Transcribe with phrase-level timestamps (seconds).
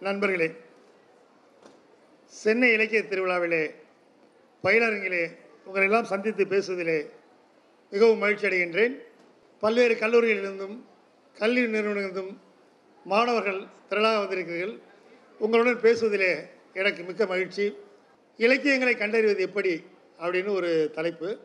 [0.00, 0.46] நண்பர்களே
[2.24, 3.74] சென்னை இலக்கிய திருவிழாவிலே
[4.62, 5.36] பயிலரங்கிலே
[5.66, 7.10] உங்களெல்லாம் சந்தித்து பேசுவதிலே
[7.90, 8.94] மிகவும் மகிழ்ச்சி அடைகின்றேன்.
[9.60, 10.76] பல்வேறு கல்லூரிகளிலிருந்தும்
[11.38, 12.36] கல்வி நிறுவனங்களிலிருந்தும்
[13.04, 13.60] மாணவர்கள்
[13.90, 14.78] திரளாக வந்திருக்கிறீர்கள்.
[15.38, 16.32] உங்களுடன் பேசுவதிலே
[16.74, 17.76] எனக்கு மிக்க மகிழ்ச்சி.
[18.36, 19.84] இலக்கியங்களை கண்டறிவது எப்படி
[20.18, 21.38] அப்படின்னு ஒரு தலைப்பு.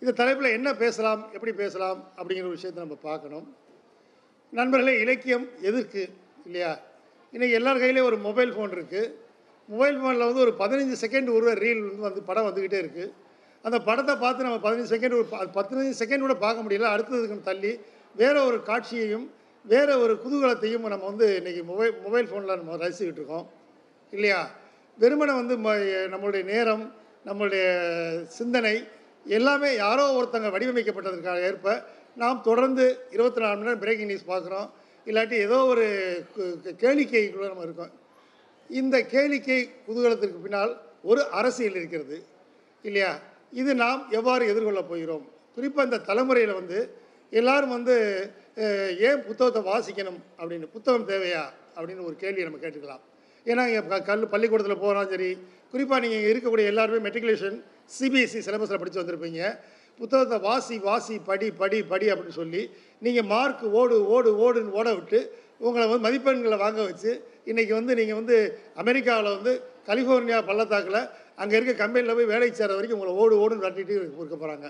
[0.00, 3.56] இந்த தலைப்பில் என்ன பேசலாம் எப்படி பேசலாம் அப்படிங்கிற ஒரு விஷயத்தை நம்ம பார்க்கணும்.
[4.50, 6.08] நண்பர்களே இலக்கியம் எதற்கு
[6.44, 6.88] இல்லையா?
[7.32, 9.12] இன்றைக்கி எல்லார் கையிலேயும் ஒரு மொபைல் ஃபோன் இருக்குது
[9.68, 13.12] மொபைல் ஃபோனில் வந்து ஒரு பதினஞ்சு செகண்ட் ஒரு ரீல் வந்து வந்து படம் வந்துக்கிட்டே இருக்குது
[13.62, 16.80] அந்த படத்தை பார்த்து நம்ம பதினஞ்சு செகண்ட் ஒரு பதினஞ்சு செகண்ட் கூட பார்க்க முடியல.
[16.80, 17.80] அடுத்ததுக்கு தள்ளி
[18.16, 19.30] வேற ஒரு காட்சியையும்
[19.64, 23.50] வேறு ஒரு குதூகலத்தையும் நம்ம வந்து இன்றைக்கி மொபைல் மொபைல் ஃபோனில் நம்ம ரசிச்சுக்கிட்டு இருக்கோம்.
[24.10, 24.50] இல்லையா?
[25.00, 26.92] வெறுமனை வந்து ம- நம்மளுடைய நேரம்
[27.26, 28.88] நம்மளுடைய சிந்தனை
[29.24, 31.84] எல்லாமே யாரோ ஒருத்தங்க வடிவமைக்கப்பட்டதற்காக ஏற்ப
[32.16, 34.70] நாம் தொடர்ந்து இருபத்தி நாலு மணி நேரம் பிரேக்கிங் நியூஸ் பார்க்குறோம்.
[35.06, 35.84] இல்லாட்டி ஏதோ ஒரு
[36.36, 37.90] கு- கேளிக்கைக்குள்ளே நம்ம இருக்கோம்.
[38.68, 42.22] இந்த கேளிக்கை குதூகலத்திற்கு பின்னால் ஒரு அரசியல் இருக்கிறது
[42.82, 43.18] இல்லையா?
[43.52, 45.28] இது நாம் எவ்வாறு எதிர்கொள்ள போகிறோம்?
[45.54, 46.90] குறிப்பாக இந்த தலைமுறையில் வந்து
[47.30, 48.26] எல்லாரும் வந்து
[49.00, 51.42] ஏன் புத்தகத்தை வாசிக்கணும் அப்படின்னு புத்தகம் தேவையா
[51.76, 53.00] அப்படின்னு ஒரு கேள்வியை நம்ம கேட்டுக்கலாம்.
[53.44, 55.38] ஏன்னா இங்கே கல் பள்ளிக்கூடத்தில் போகிறோம் சரி
[55.70, 57.62] குறிப்பாக நீங்கள் இருக்கக்கூடிய எல்லாருமே மெட்ரிகுலேஷன்
[58.00, 59.58] சிபிஎஸ்சி சிலபஸில் படித்து வந்திருப்பீங்க.
[60.00, 62.62] புத்தகத்தை வாசி வாசி படி படி படி அப்படின்னு சொல்லி
[63.06, 65.18] நீங்கள் மார்க் ஓடு ஓடு ஓடுன்னு ஓட விட்டு
[65.66, 67.10] உங்களை வந்து மதிப்பெண்களை வாங்க வச்சு
[67.50, 68.36] இன்றைக்கி வந்து நீங்கள் வந்து
[68.82, 69.52] அமெரிக்காவில் வந்து
[69.88, 71.02] கலிஃபோர்னியா பள்ளத்தாக்கில்
[71.42, 74.68] அங்கே இருக்க கம்பெனியில் போய் வேலைக்கு சேர வரைக்கும் உங்களை ஓடு ஓடுன்னு விரட்டிட்டு இருக்க போகிறாங்க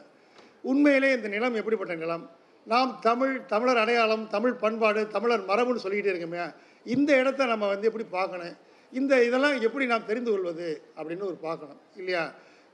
[0.70, 2.24] உண்மையிலே இந்த நிலம் எப்படிப்பட்ட நிலம்?
[2.66, 6.42] நாம் தமிழ் தமிழர் அடையாளம் தமிழ் பண்பாடு தமிழர் மரபுன்னு சொல்லிக்கிட்டே இருக்கோமே
[6.86, 8.56] இந்த இடத்த நம்ம வந்து எப்படி பார்க்கணும்?
[8.92, 10.68] இந்த இதெல்லாம் எப்படி நாம் தெரிந்து கொள்வது?
[10.98, 12.24] அப்படின்னு ஒரு பார்க்கணும் இல்லையா?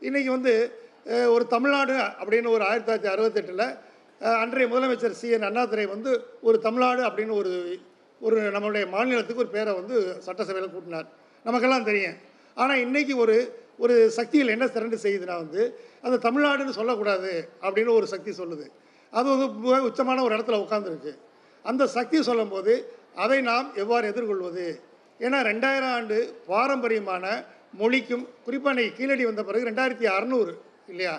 [0.02, 0.54] இன்றைக்கி வந்து
[1.06, 3.66] ஒரு தமிழ்நாடு அப்படின்னு ஒரு ஆயிரத்தி தொள்ளாயிரத்தி அறுபத்தெட்டில்
[4.42, 5.28] அன்றைய முதலமைச்சர் சி.
[5.30, 5.42] என்.
[5.42, 7.52] அண்ணாதுரை வந்து ஒரு தமிழ்நாடு அப்படின்னு ஒரு
[8.20, 11.06] ஒரு நம்மளுடைய மாநிலத்துக்கு ஒரு பேரை வந்து சட்டசபையில் கூட்டினார்.
[11.44, 12.14] நமக்கெல்லாம் தெரியும்.
[12.54, 13.36] ஆனால் இன்றைக்கி ஒரு
[13.78, 18.66] ஒரு சக்திகள் என்ன திரண்டு செய்யுதுன்னா வந்து அந்த தமிழ்நாடுன்னு சொல்லக்கூடாது அப்படின்னு ஒரு சக்தி சொல்லுது.
[19.10, 19.46] அது வந்து
[19.88, 21.12] உச்சமான ஒரு இடத்துல உட்காந்துருக்கு
[21.62, 22.72] அந்த சக்தி சொல்லும்போது
[23.14, 24.82] அதை நாம் எவ்வாறு எதிர்கொள்வது?
[25.20, 30.52] ஏன்னா ரெண்டாயிரம் ஆண்டு பாரம்பரியமான மொழிக்கும் குறிப்பாக இன்றைக்கி கீழடி வந்த பிறகு ரெண்டாயிரத்தி அறநூறு
[30.92, 31.14] இல்லையா?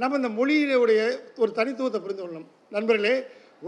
[0.00, 1.00] நம்ம இந்த மொழியினுடைய
[1.42, 2.48] ஒரு தனித்துவத்தை புரிந்து கொள்ளணும்.
[2.76, 3.14] நண்பர்களே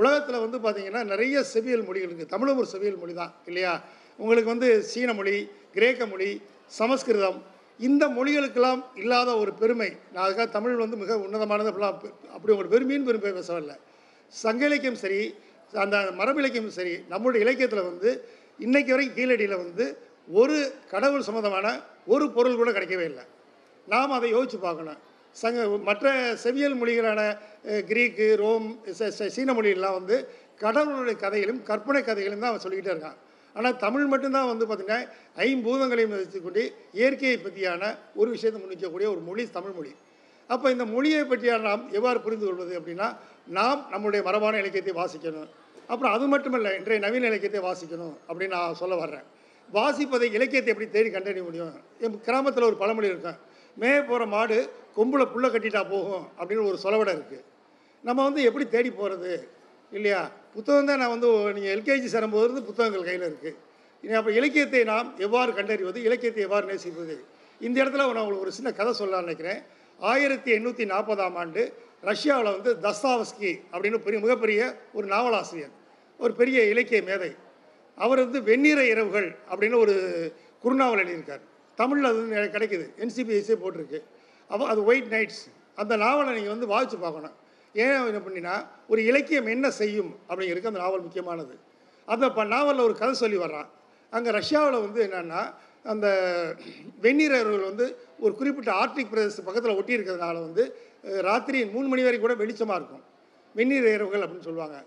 [0.01, 3.73] உலகத்தில் வந்து பார்த்திங்கன்னா நிறைய செவியல் மொழிகள் இருக்குது தமிழும் ஒரு செவியல் மொழி தான் இல்லையா?
[4.21, 5.35] உங்களுக்கு வந்து சீன மொழி
[5.77, 6.31] கிரேக்க மொழி
[6.79, 7.39] சமஸ்கிருதம்
[7.87, 9.91] இந்த மொழிகளுக்கெல்லாம் இல்லாத ஒரு பெருமை.
[10.13, 11.99] நான் அதுக்காக தமிழ் வந்து மிக உன்னதமானது அப்படிலாம்
[12.37, 13.77] அப்படி ஒரு பெருமையின் பெருமை பேசவில்லை
[14.33, 15.21] சங்க இலக்கியம் சரி
[15.85, 18.11] அந்த மரபு இலக்கியம் சரி நம்மளுடைய இலக்கியத்தில் வந்து
[18.65, 19.85] இன்றைக்கு வரைக்கும் கீழடியில் வந்து
[20.41, 20.57] ஒரு
[20.93, 21.67] கடவுள் சம்மந்தமான
[22.15, 23.25] ஒரு பொருள் கூட கிடைக்கவே இல்லை.
[23.93, 25.01] நாம் அதை யோசித்து பார்க்கணும்.
[25.41, 26.07] சங்க மற்ற
[26.45, 27.21] செவியல் மொழிகளான
[27.91, 28.67] கிரீக்கு ரோம்
[29.37, 30.17] சீன மொழியெல்லாம் வந்து
[30.63, 33.19] கடவுளுடைய கதைகளும் கற்பனை கதைகளும் தான் அவன் சொல்லிக்கிட்டே இருக்கான்.
[33.57, 35.01] ஆனால் தமிழ் மட்டும்தான் வந்து பார்த்திங்கன்னா
[35.47, 36.63] ஐம்பூதங்களையும் வச்சுக்கொண்டு
[36.99, 37.83] இயற்கையை பற்றியான
[38.21, 39.93] ஒரு விஷயத்தை முன்னிக்கக்கூடிய ஒரு மொழி தமிழ் மொழி.
[40.51, 43.09] அப்போ இந்த மொழியை பற்றியான நாம் எவ்வாறு புரிந்து கொள்வது அப்படின்னா
[43.59, 45.49] நாம் நம்முடைய மரபான இலக்கியத்தை வாசிக்கணும்.
[45.91, 49.27] அப்புறம் அது மட்டுமல்ல இன்றைய நவீன இலக்கியத்தை வாசிக்கணும் அப்படின்னு நான் சொல்ல வர்றேன்.
[49.69, 51.75] வாசிப்பதை இலக்கியத்தை எப்படி தேடி கண்டறிய முடியும்?
[52.05, 53.39] என் கிராமத்தில் ஒரு பழமொழி இருக்கும்.
[53.81, 54.59] மேய போகிற மாடு
[54.97, 57.45] கொம்பில் புல்லை கட்டிட்டா போகும் அப்படின்னு ஒரு சொலவடை இருக்குது
[58.05, 59.33] நம்ம வந்து எப்படி தேடி போகிறது
[59.97, 60.21] இல்லையா?
[60.55, 63.59] புத்தகம் தான் நான் வந்து நீங்கள் எல்கேஜி சேரும்போது இருந்து புத்தகங்கள் கையில் இருக்குது
[64.05, 65.99] இனி அப்போ இலக்கியத்தை நாம் எவ்வாறு கண்டறிவது?
[66.09, 67.15] இலக்கியத்தை எவ்வாறு நேசிப்பது?
[67.67, 69.61] இந்த இடத்துல நான் உங்களுக்கு ஒரு சின்ன கதை சொல்லலாம்னு நினைக்கிறேன்.
[70.11, 71.63] ஆயிரத்தி எண்ணூற்றி நாற்பதாம் ஆண்டு
[72.11, 74.61] ரஷ்யாவில் வந்து தஸ்தாவஸ்கி அப்படின்னு பெரிய மிகப்பெரிய
[74.99, 75.75] ஒரு நாவலாசிரியர்
[76.21, 77.31] ஒரு பெரிய இலக்கிய மேதை.
[77.99, 79.95] அவர் வந்து வெந்நீர இரவுகள் அப்படின்னு ஒரு
[80.65, 81.45] குறுநாவல் எழுதியிருக்கார்.
[81.79, 82.87] தமிழில் அது வந்து கிடைக்குது.
[83.05, 84.01] என்சிபிஎஸ்ஸே போட்டிருக்கு.
[84.53, 85.43] அப்போ அது ஒயிட் நைட்ஸ்
[85.83, 87.37] அந்த நாவலை நீங்கள் வந்து வாசித்து பார்க்கணும்.
[87.83, 88.55] ஏன் என்ன பண்ணினா
[88.93, 91.55] ஒரு இலக்கியம் என்ன செய்யும் அப்படிங்கிறதுக்கு அந்த நாவல் முக்கியமானது.
[92.13, 93.69] அந்த ப நாவலில் ஒரு கதை சொல்லி வர்றான்.
[94.13, 95.43] அங்கே ரஷ்யாவில் வந்து என்னென்னா
[95.93, 96.07] அந்த
[97.05, 97.87] வெந்நீரர்கள் வந்து
[98.25, 100.65] ஒரு குறிப்பிட்ட ஆர்டிக் பிரதேச பக்கத்தில் ஒட்டி இருக்கிறதுனால வந்து
[101.29, 103.05] ராத்திரி மூணு மணி வரைக்கும் கூட வெளிச்சமாக இருக்கும்.
[103.59, 104.79] வெந்நீர் இரவுகள் அப்படின்னு சொல்லுவாங்க.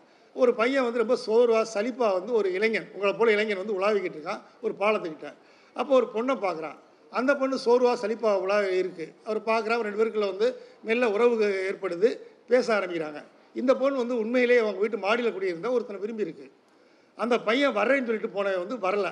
[0.42, 4.42] ஒரு பையன் வந்து ரொம்ப சோர்வாக சலிப்பாக வந்து ஒரு இளைஞன் உங்களை போல இளைஞன் வந்து உலாவிக்கிட்டு இருக்கான்
[4.66, 5.30] ஒரு பாலத்துக்கிட்ட.
[5.80, 6.78] அப்போ ஒரு பொண்ணை பார்க்குறான்.
[7.14, 10.48] அந்த பொண்ணு சோர்வாக சலிப்பாக உலா இருக்குது அவர் பார்க்குறா ரெண்டு பேருக்குள்ள வந்து
[10.88, 11.36] மெல்ல உறவு
[11.70, 12.10] ஏற்படுது
[12.52, 13.20] பேச ஆரம்பிக்கிறாங்க.
[13.56, 16.52] இந்த பொண்ணு வந்து உண்மையிலேயே அவங்க வீட்டு மாடியில் குடியிருந்தா ஒருத்தனை விரும்பி இருக்குது
[17.18, 19.08] அந்த பையன் வரேன்னு சொல்லிட்டு போனவன் வந்து வரல.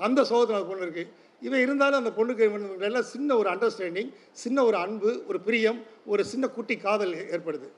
[0.00, 1.10] அந்த சோகத்தில் அந்த பொண்ணு இருக்குது
[1.46, 2.44] இவன் இருந்தாலும் அந்த பொண்ணுக்கு
[2.88, 4.10] எல்லாம் சின்ன ஒரு அண்டர்ஸ்டாண்டிங்
[4.42, 5.80] சின்ன ஒரு அன்பு ஒரு பிரியம்
[6.12, 7.68] ஒரு சின்ன குட்டி காதல் ஏற்படுது.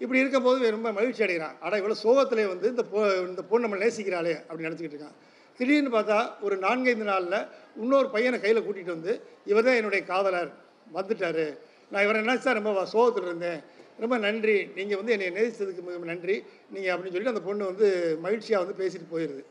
[0.00, 1.56] இப்படி இருக்கும்போது ரொம்ப மகிழ்ச்சி அடைகிறான்.
[1.64, 2.98] ஆனால் இவ்வளோ சோகத்திலே வந்து இந்த பொ
[3.30, 5.16] இந்த பொண்ணு நம்ம நேசிக்கிறாளே அப்படின்னு நினச்சிக்கிட்டு இருக்கான்.
[5.58, 7.40] திடீர்னு பார்த்தா ஒரு நான்கைந்து நாளில்
[7.82, 9.12] இன்னொரு பையனை கையில் கூட்டிகிட்டு வந்து
[9.50, 10.50] இவர் தான் என்னுடைய காதலர்.
[10.96, 11.46] வந்துட்டார்.
[11.92, 13.60] நான் இவரை நினச்சா ரொம்ப சோகத்தில் இருந்தேன்.
[14.02, 14.56] ரொம்ப நன்றி.
[14.78, 16.36] நீங்கள் வந்து என்னை நேசித்ததுக்கு மிக நன்றி.
[16.74, 17.88] நீங்கள் அப்படின்னு சொல்லிட்டு அந்த பொண்ணு வந்து
[18.26, 19.42] மகிழ்ச்சியாக வந்து பேசிட்டு போயிடுது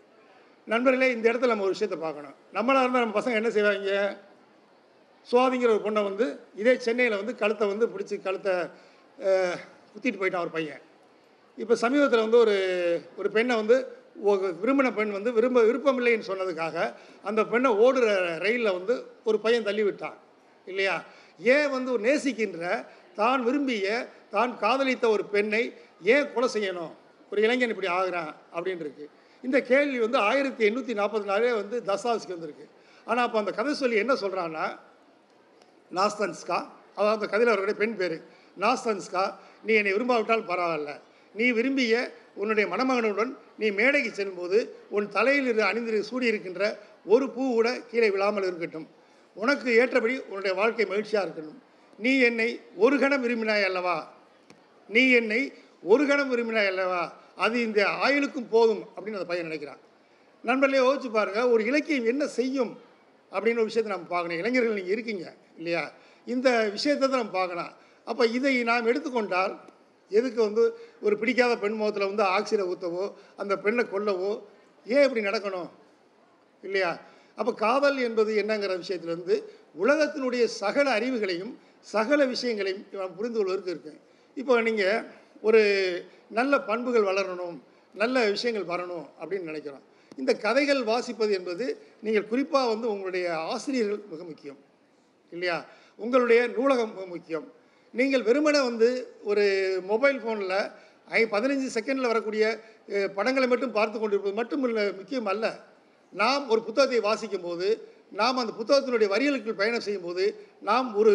[0.67, 2.35] நண்பர்களே இந்த இடத்துல நம்ம ஒரு விஷயத்தை பார்க்கணும்.
[2.55, 3.91] நம்மளாக இருந்தால் நம்ம பசங்க என்ன செய்வாங்க?
[5.27, 6.25] சுவாதிங்கிற ஒரு பொண்ணை வந்து
[6.61, 8.53] இதே சென்னையில் வந்து கழுத்தை வந்து பிடிச்சி கழுத்தை
[9.93, 10.81] குத்திட்டு போயிட்டான் ஒரு பையன்.
[11.57, 12.55] இப்போ சமீபத்தில் வந்து ஒரு
[13.19, 13.77] ஒரு பெண்ணை வந்து
[14.61, 16.77] விரும்பின பெண் வந்து விரும்ப விருப்பமில்லைன்னு சொன்னதுக்காக
[17.29, 18.05] அந்த பெண்ணை ஓடுற
[18.45, 18.93] ரயிலில் வந்து
[19.29, 20.17] ஒரு பையன் தள்ளி விட்டான்
[20.67, 20.95] இல்லையா?
[21.53, 22.63] ஏன் வந்து ஒரு நேசிக்கின்ற
[23.19, 23.87] தான் விரும்பிய
[24.35, 25.61] தான் காதலித்த ஒரு பெண்ணை
[26.13, 26.93] ஏன் கொலை செய்யணும்?
[27.31, 29.05] ஒரு இளைஞன் இப்படி ஆகுறான் அப்படின்ருக்கு
[29.43, 32.65] இந்த கேள்வி வந்து ஆயிரத்தி எண்ணூற்றி நாற்பது நாளே வந்து தசாவுக்கு வந்திருக்கு.
[33.07, 34.65] ஆனால் அப்போ அந்த கதை சொல்லி என்ன சொல்கிறான்னா
[35.97, 36.57] நாஸ்தன்ஸ்கா?
[36.95, 38.17] அதாவது அந்த கதையில் அவருடைய பெண் பேர்.
[38.63, 39.23] நாஸ்தன்ஸ்கா
[39.65, 40.93] நீ என்னை விரும்பாவிட்டால் பரவாயில்ல.
[41.35, 41.95] நீ விரும்பிய
[42.41, 43.31] உன்னுடைய மணமகனுடன்
[43.61, 44.57] நீ மேடைக்கு செல்லும்போது
[44.95, 46.63] உன் தலையில் இரு அணிந்து சூடியிருக்கின்ற
[47.13, 48.87] ஒரு பூ கூட கீழே விழாமல் இருக்கட்டும்.
[49.35, 51.57] உனக்கு ஏற்றபடி உன்னுடைய வாழ்க்கை மகிழ்ச்சியாக இருக்கணும்
[51.99, 52.49] நீ என்னை
[52.83, 53.97] ஒரு கணம் விரும்பினாய் அல்லவா?
[54.89, 55.41] நீ என்னை
[55.91, 57.01] ஒரு கணம் விரும்பினாய் அல்லவா?
[57.43, 59.81] அது இந்த ஆயுளுக்கும் போதும் அப்படின்னு அந்த பையன் நினைக்கிறான்.
[60.43, 62.71] நண்பர்களே யோசிச்சு பாருங்க ஒரு இலக்கியம் என்ன செய்யும்
[63.31, 64.39] அப்படின்னு ஒரு விஷயத்தை நம்ம பார்க்கணும்.
[64.41, 65.25] இளைஞர்கள் நீங்கள் இருக்கீங்க
[65.59, 65.83] இல்லையா?
[66.27, 67.73] இந்த விஷயத்தை தான் நம்ம பார்க்கலாம்
[68.07, 69.53] அப்போ இதை நாம் எடுத்துக்கொண்டால்
[70.09, 74.41] எதுக்கு வந்து ஒரு பிடிக்காத பெண் முகத்தில் வந்து ஆக்சிடை ஊற்றவோ அந்த பெண்ணை கொல்லவோ
[74.85, 75.69] ஏன் இப்படி நடக்கணும்?
[76.61, 76.99] இல்லையா?
[77.35, 79.43] அப்போ காதல் என்பது என்னங்கிற விஷயத்துலேருந்து
[79.79, 83.99] உலகத்தினுடைய சகல அறிவுகளையும் சகல விஷயங்களையும் நாம் புரிந்து கொள்வதற்கு இருக்கு.
[84.35, 85.03] இப்போ நீங்கள்
[85.41, 85.61] ஒரு
[86.29, 87.59] நல்ல பண்புகள் வளரணும்
[87.93, 89.81] நல்ல விஷயங்கள் வரணும் அப்படின்னு நினைக்கிறோம்.
[90.17, 94.57] இந்த கதைகள் வாசிப்பது என்பது நீங்கள் குறிப்பாக வந்து உங்களுடைய ஆசிரியர்கள் மிக முக்கியம்.
[95.31, 95.65] இல்லையா?
[95.95, 97.53] உங்களுடைய நூலகம் மிக முக்கியம்.
[97.99, 98.87] நீங்கள் வெறுமனே வந்து
[99.29, 99.43] ஒரு
[99.91, 100.57] மொபைல் ஃபோனில்
[101.17, 102.43] ஐ பதினஞ்சு செகண்டில் வரக்கூடிய
[103.17, 105.45] படங்களை மட்டும் பார்த்து கொண்டிருப்பது மட்டும் இல்லை முக்கியம் அல்ல.
[106.13, 107.67] நாம் ஒரு புத்தகத்தை வாசிக்கும் போது
[108.19, 110.25] நாம் அந்த புத்தகத்தினுடைய வரிகளுக்கு பயணம் செய்யும்போது
[110.69, 111.11] நாம் ஒரு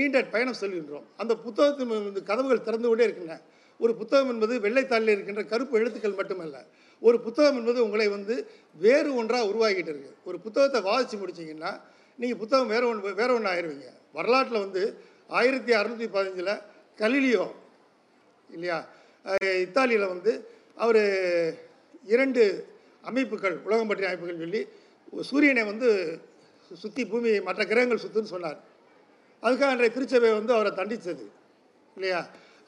[0.00, 1.06] நீண்ட பயணம் செல்கின்றோம்.
[1.22, 3.38] அந்த புத்தகத்தின் கதவுகள் திறந்து கொண்டே இருக்கின்றன.
[3.80, 6.56] ஒரு புத்தகம் என்பது வெள்ளைத்தாளில் இருக்கின்ற கருப்பு எழுத்துக்கள் மட்டுமல்ல.
[7.02, 8.34] ஒரு புத்தகம் என்பது உங்களை வந்து
[8.84, 11.72] வேறு ஒன்றாக உருவாகிட்டு இருக்குது ஒரு புத்தகத்தை வாசித்து முடிச்சிங்கன்னா
[12.18, 14.82] நீங்கள் புத்தகம் வேறு ஒன்று வேற ஒன்று ஆயிடுவீங்க வரலாற்றில் வந்து
[15.36, 16.54] ஆயிரத்தி அறநூற்றி பதினஞ்சில்
[17.00, 17.46] கலிலியோ
[18.54, 18.78] இல்லையா?
[19.64, 20.32] இத்தாலியில் வந்து
[20.84, 21.02] அவர்
[22.14, 22.42] இரண்டு
[23.10, 24.60] அமைப்புகள் உலகம் பற்றிய அமைப்புகள் சொல்லி
[25.30, 25.88] சூரியனை வந்து
[26.82, 28.58] சுற்றி பூமி மற்ற கிரகங்கள் சுற்றுன்னு சொன்னார்.
[29.44, 31.24] அதுக்காக அன்றைய திருச்சபை வந்து அவரை தண்டித்தது
[31.96, 32.20] இல்லையா?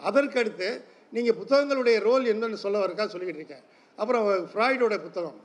[0.09, 0.69] அதற்கடுத்து
[1.17, 3.65] நீங்கள் புத்தகங்களுடைய ரோல் என்னன்னு சொல்ல வரக்கா சொல்லிக்கிட்டு இருக்கேன்.
[4.01, 5.39] அப்புறம் ஃப்ராய்டோட புத்தகம்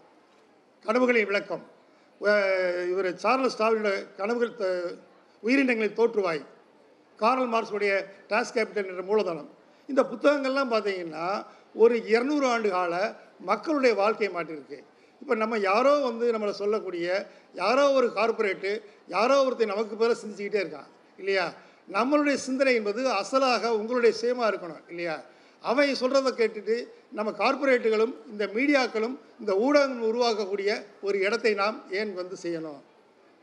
[0.85, 1.63] கனவுகளின் விளக்கம்.
[2.91, 4.53] இவர் சார்லஸ் டாவினோட கனவுகள்
[5.45, 6.44] உயிரினங்களை உயிரினங்களின் தோற்றுவாய்.
[7.21, 7.94] கார்ல் மார்க்ஸுடைய
[8.31, 9.50] டாஸ் கேபிட்டல் என்ற மூலதனம்.
[9.89, 11.27] இந்த புத்தகங்கள்லாம் பார்த்தீங்கன்னா
[11.83, 12.94] ஒரு இரநூறு ஆண்டு கால
[13.50, 14.77] மக்களுடைய வாழ்க்கையை மாற்றிருக்கு
[15.21, 17.06] இப்போ நம்ம யாரோ வந்து நம்மளை சொல்லக்கூடிய
[17.62, 18.71] யாரோ ஒரு கார்ப்பரேட்டு
[19.15, 20.89] யாரோ ஒருத்தர் நமக்கு பேர சிந்திச்சுக்கிட்டே இருக்கான்
[21.21, 21.45] இல்லையா?
[21.95, 25.15] நம்மளுடைய சிந்தனை என்பது அசலாக உங்களுடைய சேமாக இருக்கணும் இல்லையா?
[25.63, 26.75] அவன் சொல்கிறத கேட்டுட்டு
[27.17, 30.71] நம்ம கார்ப்பரேட்டுகளும் இந்த மீடியாக்களும் இந்த ஊடகங்கள் உருவாக்கக்கூடிய
[31.07, 32.81] ஒரு இடத்தை நாம் ஏன் வந்து செய்யணும்?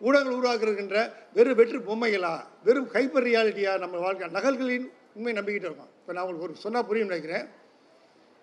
[0.02, 2.40] ஊடகங்கள் உருவாக்குகின்ற வெறும் வெற்று பொம்மைகளா?
[2.64, 4.28] வெறும் ஹைப்பர் ரியாலிட்டியாக நம்ம வாழ்க்கை?
[4.28, 5.88] நகல்களின் உண்மை நம்பிக்கிட்டு இருக்கோம்.
[6.00, 7.48] இப்போ நான் உங்களுக்கு ஒரு சொன்னால் புரியும் நினைக்கிறேன்.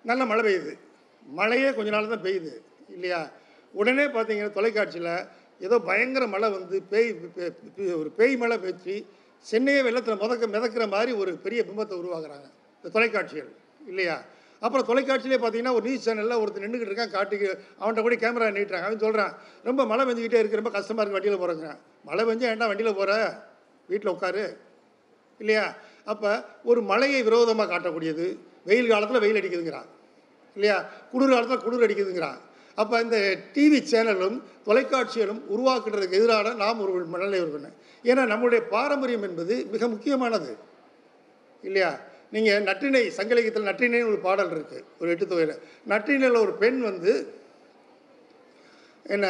[0.03, 0.77] நல்ல மழை பெய்யுது.
[1.27, 2.61] மழையே கொஞ்ச நாள் தான் பெய்யுது.
[2.89, 3.31] இல்லையா?
[3.73, 5.25] உடனே பார்த்தீங்கன்னா தொலைக்காட்சியில்
[5.59, 9.05] ஏதோ பயங்கர மழை வந்து பேய் பே- ஒரு பேய் மழை பெய்ச்சி
[9.39, 12.51] சென்னையை வெள்ளத்தில் மொதக்க மிதக்கிற மாதிரி ஒரு பெரிய பிம்பத்தை உருவாக்குறாங்க.
[12.75, 13.51] இந்த தொலைக்காட்சிகள்.
[13.88, 14.23] இல்லையா?
[14.61, 19.00] அப்புறம் தொலைக்காட்சியிலே பார்த்தீங்கன்னா ஒரு நியூஸ் சேனலில் ஒருத்தர் நின்றுக்கிட்டு இருக்கான் காட்டுக்கு அவன்கிட்ட கூட கேமரா நீட்டுறாங்க அவன்
[19.00, 19.33] சொல்கிறான்
[19.63, 23.13] ரொம்ப மழை பெஞ்சிக்கிட்டே இருக்கு ரொம்ப கஷ்டமாக இருக்குது வண்டியில் போகிறேங்கிறான் மழை பெஞ்சா ஏன்டா வண்டியில் போகிற
[23.89, 24.43] வீட்டில் உட்காரு.
[25.39, 25.75] இல்லையா?
[26.05, 26.29] அப்போ
[26.63, 28.25] ஒரு மழையை விரோதமாக காட்டக்கூடியது
[28.63, 29.89] வெயில் காலத்தில் வெயில் அடிக்குதுங்கிறான்.
[30.55, 30.77] இல்லையா?
[31.12, 32.39] குளிர் காலத்தில் குளிர் அடிக்குதுங்கிறான்.
[32.75, 33.17] அப்போ இந்த
[33.53, 40.51] டிவி சேனலும் தொலைக்காட்சிகளும் உருவாக்குறதுக்கு எதிரான நாம் ஒரு மனநிலை இருக்கணும் ஏன்னா நம்மளுடைய பாரம்பரியம் என்பது மிக முக்கியமானது.
[41.63, 41.91] இல்லையா?
[42.33, 45.55] நீங்கள் நற்றிணை சங்கலிகத்தில் நற்றினைன்னு ஒரு பாடல் இருக்குது ஒரு எட்டு தொகையில்.
[45.91, 47.13] நற்றிணையில் ஒரு பெண் வந்து
[49.15, 49.27] என்ன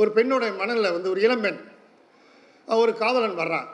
[0.00, 1.60] ஒரு பெண்ணோட மணலில் வந்து ஒரு இளம்பெண்
[2.68, 3.68] அவன் ஒரு காதலன் வர்றான்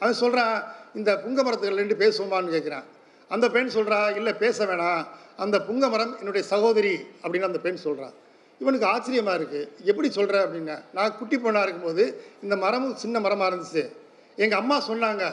[0.00, 0.54] அவன் சொல்கிறான்
[0.98, 2.86] இந்த புங்க மரத்துகள் ரெண்டு பேசுவோமான்னு கேட்குறான்
[3.34, 5.02] அந்த பெண் சொல்கிறா இல்லை பேச வேணாம்.
[5.44, 8.14] அந்த புங்க மரம் என்னுடைய சகோதரி அப்படின்னு அந்த பெண் சொல்கிறான்
[8.60, 12.04] இவனுக்கு ஆச்சரியமாக இருக்குது எப்படி சொல்கிற அப்படின்னா நான் குட்டி பொண்ணாக இருக்கும்போது
[12.44, 13.84] இந்த மரமும் சின்ன மரமாக இருந்துச்சு.
[14.42, 15.24] எங்கள் அம்மா சொன்னாங்க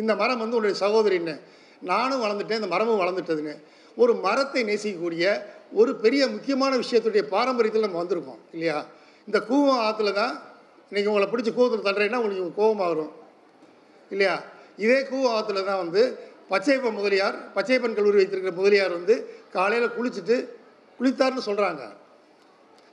[0.00, 1.36] இந்த மரம் வந்து உன்னுடைய சகோதரின்னு.
[1.82, 3.54] நானும் வளர்ந்துட்டேன் இந்த மரமும் வளர்ந்துட்டதுன்னு.
[3.96, 5.24] ஒரு மரத்தை நேசிக்கக்கூடிய
[5.72, 8.86] ஒரு பெரிய முக்கியமான விஷயத்துடைய பாரம்பரியத்தில் நம்ம வந்திருக்கோம் இல்லையா?
[9.28, 10.34] இந்த கூவம் ஆற்றுல தான்
[10.92, 13.12] இன்றைக்கி உங்களை பிடிச்சி கூவத்தில் தள்ளுறீங்கன்னா உங்களுக்கு கோவமாக வரும்
[14.10, 14.42] இல்லையா?
[14.78, 16.02] இதே கூவம் ஆற்றுல தான் வந்து
[16.50, 19.14] பச்சையப்பன் முதலியார் பச்சையப்பன் கல்லூரி வைத்திருக்கிற முதலியார் வந்து
[19.52, 20.36] காலையில் குளிச்சுட்டு
[21.00, 21.82] குளித்தார்னு சொல்கிறாங்க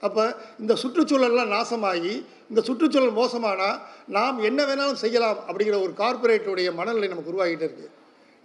[0.03, 3.77] அப்போ இந்த சுற்றுச்சூழல்லாம் நாசமாகி இந்த சுற்றுச்சூழல் மோசமானால்
[4.07, 7.91] நாம் என்ன வேணாலும் செய்யலாம் அப்படிங்கிற ஒரு கார்ப்பரேட்டுடைய மனநிலை நமக்கு உருவாகிட்டு இருக்குது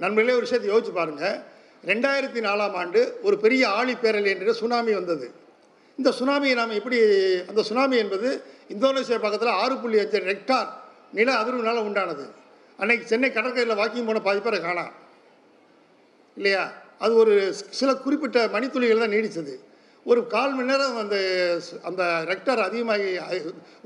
[0.01, 1.37] நண்பர்களே ஒரு விஷயத்தை யோசிச்சு பாருங்கள்
[1.85, 5.27] ரெண்டாயிரத்தி நாலாம் ஆண்டு ஒரு பெரிய ஆழி பேரலை என்ற சுனாமி வந்தது.
[5.99, 6.99] இந்த சுனாமியை நாம் எப்படி
[7.51, 8.29] அந்த சுனாமி என்பது
[8.75, 10.69] இந்தோனேஷியா பக்கத்தில் ஆறு புள்ளி அஞ்சு ரெக்டார்
[11.19, 12.25] நில அதிர்வுனால உண்டானது.
[12.79, 14.93] அன்னைக்கு சென்னை கடற்கரையில் வாக்கிங் போன பாதி பேரை காணாம்
[16.37, 16.63] இல்லையா?
[17.05, 17.35] அது ஒரு
[17.81, 19.55] சில குறிப்பிட்ட மணித்துளிகள் தான் நீடித்தது
[20.07, 21.17] ஒரு கால் மணி நேரம் அந்த
[21.89, 23.09] அந்த ரெக்டார் அதிகமாகி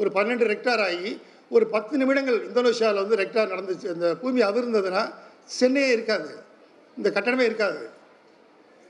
[0.00, 1.10] ஒரு பன்னெண்டு ரெக்டார் ஆகி
[1.50, 3.88] ஒரு பத்து நிமிடங்கள் இந்தோனேஷியாவில் வந்து ரெக்டார் நடந்துச்சு.
[3.94, 5.02] அந்த பூமி அதிர்ந்ததுன்னா
[5.44, 6.42] சென்னையே இருக்காது.
[6.96, 7.90] இந்த கட்டணமே இருக்காது.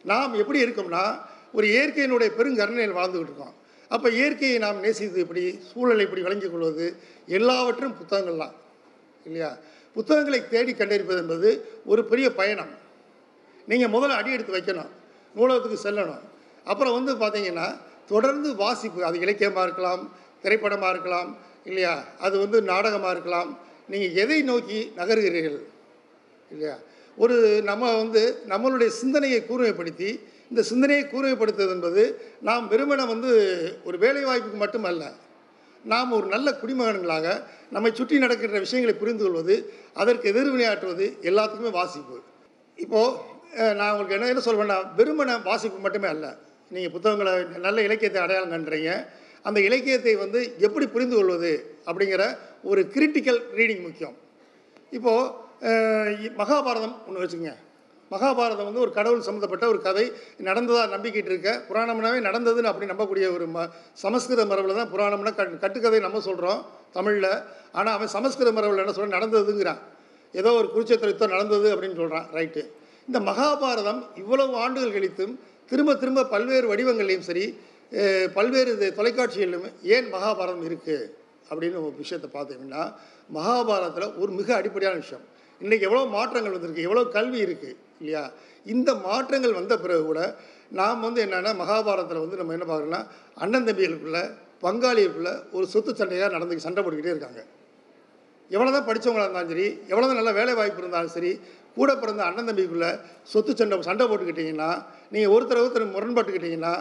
[0.05, 1.21] நாம் எப்படி இருக்கோம்னா
[1.53, 3.55] ஒரு இயற்கையினுடைய பெருங்கருணையில் வாழ்ந்துக்கிட்டு இருக்கோம்.
[3.89, 6.97] அப்போ இயற்கையை நாம் நேசித்து இப்படி சூழலை இப்படி விளங்கிக் கொள்வது?
[7.29, 8.55] எல்லாவற்றும் புத்தகங்கள் தான்
[9.25, 9.57] இல்லையா?
[9.95, 12.71] புத்தகங்களை தேடி கண்டறிப்பது என்பது ஒரு பெரிய பயணம்.
[13.67, 14.89] நீங்கள் முதல்ல அடி எடுத்து வைக்கணும்.
[15.35, 16.21] நூலகத்துக்கு செல்லணும்.
[16.65, 19.05] அப்புறம் வந்து பார்த்தீங்கன்னா தொடர்ந்து வாசிப்பு.
[19.05, 22.05] அது இலக்கியமாக இருக்கலாம் திரைப்படமாக இருக்கலாம் இல்லையா?
[22.21, 23.59] அது வந்து நாடகமாக இருக்கலாம்.
[23.89, 25.61] நீங்கள் எதை நோக்கி நகர்கிறீர்கள்?
[26.55, 26.77] இல்லையா?
[27.19, 27.37] ஒரு
[27.71, 30.11] நம்ம வந்து நம்மளுடைய சிந்தனையை கூர்மைப்படுத்தி
[30.51, 32.03] இந்த சிந்தனையை கூர்மைப்படுத்துவது என்பது
[32.49, 33.31] நாம் வெறுமனை வந்து
[33.89, 35.05] ஒரு வேலை வாய்ப்புக்கு மட்டுமல்ல
[35.93, 37.27] நாம் ஒரு நல்ல குடிமகன்களாக
[37.75, 39.55] நம்மை சுற்றி நடக்கின்ற விஷயங்களை புரிந்து கொள்வது
[40.03, 42.17] அதற்கு எதிர்வினையாற்றுவது எல்லாத்துக்குமே வாசிப்பு.
[42.79, 46.27] இப்போது நான் உங்களுக்கு என்ன என்ன சொல்வேன்னா வெறுமனை வாசிப்பு மட்டுமே அல்ல.
[46.75, 47.33] நீங்கள் புத்தகங்களை
[47.67, 48.93] நல்ல இலக்கியத்தை அடையாளம் கண்டுறீங்க
[49.49, 51.53] அந்த இலக்கியத்தை வந்து எப்படி புரிந்து கொள்வது
[51.89, 52.25] அப்படிங்கிற
[52.71, 54.17] ஒரு கிரிட்டிக்கல் ரீடிங் முக்கியம்.
[54.99, 55.31] இப்போது
[56.41, 57.55] மகாபாரதம் ஒன்று வச்சுக்கோங்க.
[58.11, 60.05] மகாபாரதம் வந்து ஒரு கடவுள் சம்மந்தப்பட்ட ஒரு கதை.
[60.49, 61.51] நடந்ததாக நம்பிக்கிட்டு இருக்க.
[61.69, 63.67] புராணம்னாவே நடந்ததுன்னு அப்படி நம்பக்கூடிய ஒரு ம
[64.03, 66.61] சமஸ்கிருத மரபில் தான் புராணம்னா கட் கட்டுக்கதை நம்ம சொல்கிறோம்
[66.97, 67.31] தமிழில்.
[67.79, 69.81] ஆனால் அவன் சமஸ்கிருத மரபில் என்ன சொல்கிறான் நடந்ததுங்கிறான்.
[70.35, 72.63] ஏதோ ஒரு குருச்சேத்திர யுத்தம் நடந்தது அப்படின்னு சொல்கிறான் ரைட்டு
[73.09, 75.35] இந்த மகாபாரதம் இவ்வளவு ஆண்டுகள் கழித்தும்
[75.71, 77.45] திரும்ப திரும்ப பல்வேறு வடிவங்கள்லையும் சரி
[78.37, 81.05] பல்வேறு தொலைக்காட்சிகளிலும் ஏன் மகாபாரதம் இருக்குது
[81.51, 82.83] அப்படின்னு ஒரு விஷயத்தை பார்த்தீங்கன்னா
[83.37, 85.25] மகாபாரதத்தில் ஒரு மிக அடிப்படையான விஷயம்.
[85.61, 88.23] இன்றைக்கி எவ்வளோ மாற்றங்கள் வந்திருக்கு எவ்வளோ கல்வி இருக்குது இல்லையா?
[88.67, 90.21] இந்த மாற்றங்கள் வந்த பிறகு கூட
[90.79, 93.01] நாம் வந்து என்னென்னா மகாபாரதத்தில் வந்து நம்ம என்ன பார்க்குறோன்னா
[93.37, 94.21] அண்ணன் தம்பிகளுக்குள்ள
[94.63, 97.41] பங்காளிகளுக்குள்ள ஒரு சொத்து சண்டையாக நடந்து சண்டை போட்டுக்கிட்டே இருக்காங்க.
[98.51, 101.33] எவ்வளோ தான் படித்தவங்களாக இருந்தாலும் சரி எவ்வளோ தான் நல்ல வேலை வாய்ப்பு இருந்தாலும் சரி
[101.77, 102.91] கூட பிறந்த அண்ணன் தம்பிக்குள்ளே
[103.33, 104.71] சொத்து சண்டை சண்டை போட்டுக்கிட்டிங்கன்னா
[105.15, 106.75] நீங்கள் ஒருத்தர் ஒருத்தர் முரண்பட்டுக்கிட்டிங்கன்னா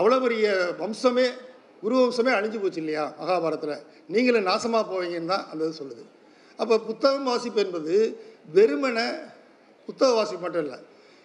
[0.00, 0.46] அவ்வளோ பெரிய
[0.80, 1.26] வம்சமே
[1.82, 6.02] குரு வம்சமே அழிஞ்சு போச்சு இல்லையா மகாபாரதத்தில் நீங்களும் நாசமாக போவீங்கன்னு தான் அந்த இது சொல்லுது.
[6.60, 7.94] அப்போ புத்தகம் வாசிப்பு என்பது
[8.48, 9.06] வெறுமனை
[9.88, 10.78] புத்தக வாசிப்பு மட்டும் இல்லை.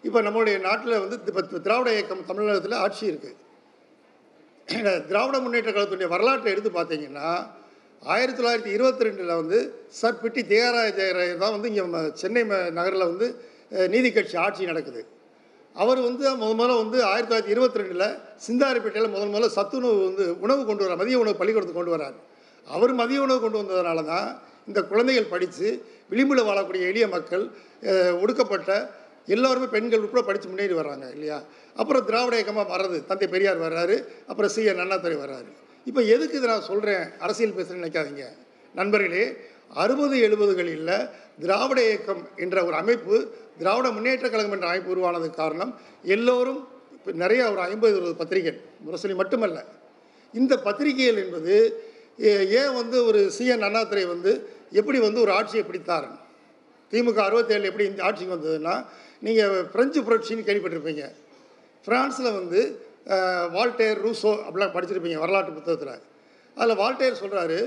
[0.03, 3.33] இப்போ நம்மளுடைய நாட்டில் வந்து இப்போ திராவிட இயக்கம் தமிழகத்தில் ஆட்சி இருக்குது
[5.07, 7.29] திராவிட முன்னேற்ற கழகத்துடைய வரலாற்றை எடுத்து பார்த்தீங்கன்னா
[8.03, 9.57] ஆயிரத்தி தொள்ளாயிரத்தி இருபத்தி ரெண்டில் வந்து
[9.89, 13.27] சர் பிட்டி தியாகராய ஜெயராயர் தான் வந்து இங்கே சென்னை ம- நகரில் வந்து
[13.89, 15.01] நீதி கட்சி ஆட்சி நடக்குது.
[15.75, 18.05] அவர் வந்து முத முதல்ல வந்து ஆயிரத்தி தொள்ளாயிரத்தி இருபத்தி ரெண்டில்
[18.47, 22.17] சிந்தாரிப்பேட்டையில் முதல் முதல்ல சத்துணவு வந்து உணவு கொண்டு வர மதிய உணவு பள்ளிக்கூடத்துக்கு கொண்டு வரார்.
[22.67, 24.29] அவர் மதிய உணவு கொண்டு வந்ததுனால தான்
[24.67, 25.67] இந்த குழந்தைகள் படித்து
[26.11, 27.43] விளிம்பில் வாழக்கூடிய எளிய மக்கள்
[28.23, 28.71] ஒடுக்கப்பட்ட
[29.35, 31.37] எல்லாருமே பெண்கள் உட்பட படித்து முன்னேறி வர்றாங்க இல்லையா?
[31.81, 33.95] அப்புறம் திராவிட இயக்கமாக வர்றது தந்தை பெரியார் வர்றாரு
[34.31, 35.49] அப்புறம் சி என் அண்ணாதுரை வர்றாரு.
[35.89, 38.25] இப்போ எதுக்கு இதை நான் சொல்கிறேன் அரசியல் பேசுகிறேன்னு நினைக்காதீங்க.
[38.75, 39.23] நண்பர்களே
[39.83, 40.91] அறுபது எழுபதுகளில்
[41.43, 43.15] திராவிட இயக்கம் என்ற ஒரு அமைப்பு
[43.59, 45.71] திராவிட முன்னேற்ற கழகம் என்ற அமைப்பு உருவானதுக்கு காரணம்
[46.15, 46.61] எல்லோரும்
[46.97, 48.53] இப்போ நிறைய ஒரு ஐம்பது இருபது பத்திரிகை
[48.85, 49.59] முரசொலி மட்டுமல்ல.
[50.33, 51.55] இந்த பத்திரிகைகள் என்பது
[52.59, 54.31] ஏன் வந்து ஒரு சிஎன் அண்ணாதுரை வந்து
[54.79, 56.07] எப்படி வந்து ஒரு ஆட்சியை பிடித்தார்
[56.91, 58.75] திமுக அறுபத்தேழு எப்படி இந்த ஆட்சிக்கு வந்ததுன்னா
[59.25, 61.05] நீங்கள் பிரெஞ்சு புரட்சின்னு கேள்விப்பட்டிருப்பீங்க.
[61.85, 62.59] ஃப்ரான்ஸில் வந்து
[63.55, 66.03] வால்டேர் ரூசோ அப்படிலாம் படிச்சிருப்பீங்க வரலாற்று புத்தகத்தில்.
[66.57, 67.59] அதில் வால்டேர் சொல்கிறாரு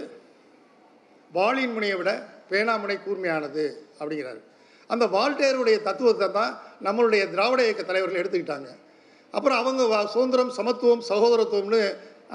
[1.36, 2.10] வாளின் முனையை விட
[2.50, 3.64] பேனாமுனை கூர்மையானது
[4.00, 4.40] அப்படிங்கிறாரு.
[4.92, 6.52] அந்த வால்டேருடைய தத்துவத்தை தான்
[6.86, 8.70] நம்மளுடைய திராவிட இயக்க தலைவர்கள் எடுத்துக்கிட்டாங்க.
[9.36, 9.82] அப்புறம் அவங்க
[10.14, 11.80] சுதந்திரம் சமத்துவம் சகோதரத்துவம்னு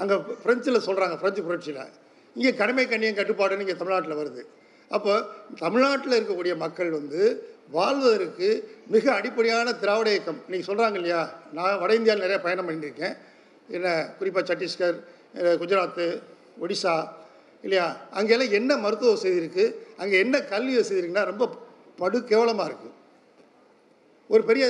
[0.02, 1.82] அங்கே பிரெஞ்சில் சொல்கிறாங்க பிரெஞ்சு புரட்சியில்.
[2.36, 4.42] இங்கே கடமை கண்ணியம் கட்டுப்பாடுன்னு இங்கே தமிழ்நாட்டில் வருது.
[4.90, 5.12] அப்போ
[5.64, 7.20] தமிழ்நாட்டில் இருக்கக்கூடிய மக்கள் வந்து
[7.76, 8.48] வாழ்வதற்கு
[8.94, 10.40] மிக அடிப்படையான திராவிட இயக்கம்.
[10.50, 11.20] நீங்கள் சொல்கிறாங்க இல்லையா?
[11.56, 13.14] நான் வட இந்தியாவில் நிறைய பயணம் பண்ணியிருக்கேன்
[13.76, 13.88] என்ன
[14.18, 14.96] குறிப்பாக சத்தீஸ்கர்
[15.60, 16.06] குஜராத்து
[16.64, 16.94] ஒடிசா
[17.64, 17.86] இல்லையா?
[18.18, 21.44] அங்கெல்லாம் என்ன மருத்துவ வசதி இருக்குது அங்கே என்ன கல்வி வசதி இருக்குன்னா ரொம்ப
[22.00, 22.92] படு கேவலமாக இருக்குது
[24.30, 24.66] ஒரு பெரிய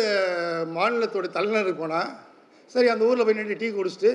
[0.76, 2.09] மாநிலத்தோட தலைநகருக்கு போனால்
[2.75, 4.11] சரி அந்த ஊரில் போய் நின்று டீ குடிச்சிட்டு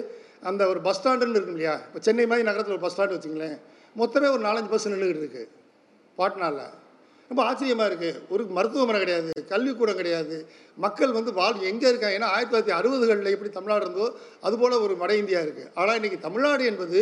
[0.50, 1.78] அந்த ஒரு பஸ் ஸ்டாண்டுன்னு இருக்கும் இல்லையா?
[1.88, 3.58] இப்போ சென்னை மாதிரி நகரத்தில் ஒரு பஸ் ஸ்டாண்டு வச்சுங்களேன்.
[4.02, 5.50] மொத்தமே ஒரு நாலஞ்சு பஸ் நின்றுக்கிட்டு இருக்குது
[6.20, 6.68] பாட்னாவில்
[7.32, 10.36] ரொம்ப ஆச்சரியமாக இருக்குது ஒரு மருத்துவமனை கிடையாது கல்விக்கூடம் கிடையாது.
[10.86, 12.16] மக்கள் வந்து வாழ் எங்கே இருக்காங்க?
[12.20, 14.08] ஏன்னா ஆயிரத்தி தொள்ளாயிரத்தி அறுபதுகளில் எப்படி தமிழ்நாடு இருந்தோ
[14.48, 17.00] அதுபோல் ஒரு வட இந்தியா இருக்குது ஆனால் இன்றைக்கி தமிழ்நாடு என்பது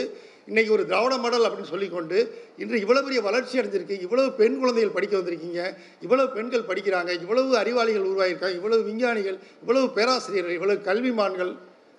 [0.49, 2.17] இன்றைக்கி ஒரு திராவிட மாடல் அப்படின்னு சொல்லிக்கொண்டு
[2.63, 3.95] இன்று இவ்வளோ பெரிய வளர்ச்சி அடைஞ்சிருக்கு.
[4.05, 5.61] இவ்வளவு பெண் குழந்தைகள் படிக்க வந்திருக்கீங்க.
[6.05, 7.11] இவ்வளவு பெண்கள் படிக்கிறாங்க.
[7.23, 8.57] இவ்வளவு அறிவாளிகள் உருவாகியிருக்காங்க.
[8.61, 11.51] இவ்வளவு விஞ்ஞானிகள் இவ்வளவு பேராசிரியர்கள் இவ்வளவு கல்விமான்கள்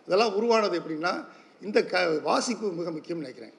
[0.08, 1.12] இதெல்லாம் உருவானது எப்படின்னா
[1.66, 3.54] இந்த க வாசிப்பு மிக முக்கியம்னு நினைக்கிறேன்.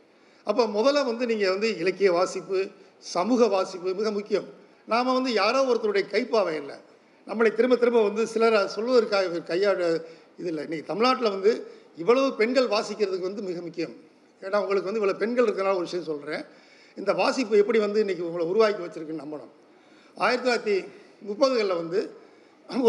[0.50, 2.60] அப்போ முதல்ல வந்து நீங்கள் வந்து இலக்கிய வாசிப்பு
[3.16, 4.48] சமூக வாசிப்பு மிக முக்கியம்.
[4.92, 6.78] நாம் வந்து யாரோ ஒருத்தருடைய கைப்பாவை இல்லை.
[7.30, 9.82] நம்மளை திரும்ப திரும்ப வந்து சிலர் சொல்வதற்காக கையாட
[10.40, 10.64] இது இல்லை.
[10.68, 11.52] இன்றைக்கி தமிழ்நாட்டில் வந்து
[12.02, 13.96] இவ்வளவு பெண்கள் வாசிக்கிறதுக்கு வந்து மிக முக்கியம்.
[14.46, 16.44] ஏன்னா உங்களுக்கு வந்து இவ்வளோ பெண்கள் இருக்கிறனால ஒரு விஷயம் சொல்கிறேன்
[17.00, 19.52] இந்த வாசிப்பு எப்படி வந்து இன்றைக்கி உங்களை உருவாக்கி வச்சுருக்குன்னு நம்பணும்.
[20.26, 20.78] ஆயிரத்தி தொள்ளாயிரத்தி
[21.30, 22.00] முப்பதுகளில் வந்து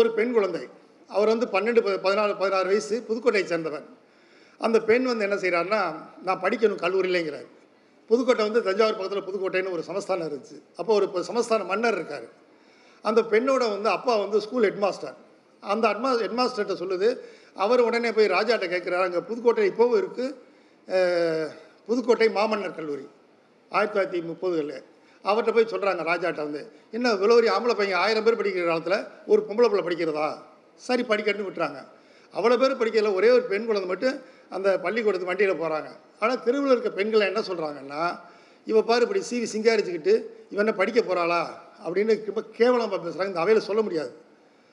[0.00, 0.64] ஒரு பெண் குழந்தை.
[1.10, 3.84] அவர் வந்து பன்னெண்டு ப- பதினாலு பதினாறு வயசு புதுக்கோட்டையை சேர்ந்தவர்.
[4.58, 7.46] அந்த பெண் வந்து என்ன செய்கிறாருன்னா நான் படிக்கணும் கல்லூரியிலேங்கிறார்.
[8.08, 10.62] புதுக்கோட்டை வந்து தஞ்சாவூர் பக்கத்தில் புதுக்கோட்டைன்னு ஒரு சமஸ்தானம் இருந்துச்சு.
[10.76, 12.22] அப்போ ஒரு இப்போ சமஸ்தான மன்னர் இருக்கார்.
[13.02, 15.14] அந்த பெண்ணோட வந்து அப்பா வந்து ஸ்கூல் ஹெட்மாஸ்டர்.
[15.60, 17.18] அந்த அட்மா ஹெட்மாஸ்டர்கிட்ட சொல்லுது
[17.54, 21.54] அவர் உடனே போய் ராஜாட்ட கேட்குறாரு அங்கே புதுக்கோட்டை இப்போவும் இருக்குது
[21.86, 23.08] புதுக்கோட்டை மாமன்னர் கல்லூரி
[23.70, 24.84] ஆயிரத்தி தொள்ளாயிரத்தி முப்பதுகளில்.
[25.24, 29.68] அவர்கிட்ட போய் சொல்கிறாங்க ராஜாட்ட வந்து என்ன விலவரி ஆம்பளை பையன் ஆயிரம் பேர் படிக்கிற காலத்தில் ஒரு பொம்பளை
[29.68, 30.36] பிள்ளை படிக்கிறதா?
[30.80, 31.78] சரி படிக்கட்டுன்னு விட்டுறாங்க.
[32.34, 34.16] அவ்வளோ பேர் படிக்கல ஒரே ஒரு பெண் குழந்தை மட்டும்
[34.48, 35.88] அந்த பள்ளிக்கூடத்து வண்டியில் போகிறாங்க
[36.20, 38.02] ஆனால் தெருவில் இருக்க பெண்களை என்ன சொல்கிறாங்கன்னா
[38.66, 40.12] இவன் பாரு இப்படி சீவி சிங்காரிச்சுக்கிட்டு
[40.50, 41.40] இவன் என்ன படிக்க போகிறாளா
[41.84, 44.12] அப்படின்னு ரொம்ப கேவலமாக பேசுகிறாங்க இந்த அவையில் சொல்ல முடியாது.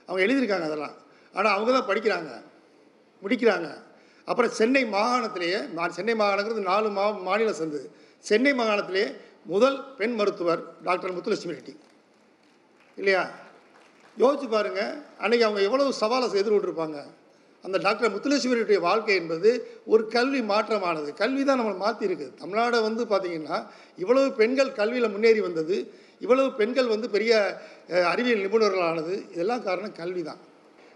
[0.08, 0.96] அவங்க எழுதியிருக்காங்க அதெல்லாம்.
[1.34, 2.32] ஆனால் அவங்க தான் படிக்கிறாங்க
[3.24, 3.68] முடிக்கிறாங்க.
[4.26, 10.82] அப்புறம் சென்னை மாகாணத்திலேயே மா- சென்னை மாகாணங்கிறது நாலு மா மாநிலம் சேர்ந்தது சென்னை மாகாணத்திலேயே முதல் பெண் மருத்துவர்
[10.84, 11.74] டாக்டர் முத்துலட்சுமி ரெட்டி.
[12.98, 13.30] இல்லையா?
[14.22, 14.82] யோசிச்சு பாருங்க.
[15.24, 17.00] அன்னைக்கு அவங்க எவ்வளவு சவாலை எதிர்கொண்டிருப்பாங்க
[17.64, 19.50] அந்த டாக்டர் முத்துலட்சுமி வாழ்க்கை என்பது
[19.94, 21.10] ஒரு கல்வி மாற்றமானது.
[21.22, 23.58] கல்வி தான் நம்மளை மாற்றிருக்கு தமிழ்நாடு வந்து பார்த்திங்கன்னா
[24.04, 25.78] இவ்வளவு பெண்கள் கல்வியில் முன்னேறி வந்தது.
[26.26, 27.32] இவ்வளவு பெண்கள் வந்து பெரிய
[28.12, 29.16] அறிவியல் நிபுணர்களானது.
[29.34, 30.42] இதெல்லாம் காரணம் கல்வி தான்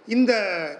[0.07, 0.31] இந்த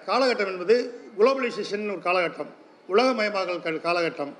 [0.10, 0.75] காலகட்டம் என்பது
[1.17, 2.51] குளோபலைசேஷன் ஒரு காலகட்டம்.
[2.93, 4.31] உலகமயமாக்கல் கல் காலகட்டம்.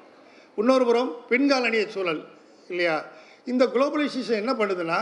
[0.62, 2.22] இன்னொரு புறம் பெண்காலனிய சூழல்
[2.72, 2.96] இல்லையா?
[3.52, 5.02] இந்த குளோபலைசேஷன் என்ன பண்ணுதுன்னா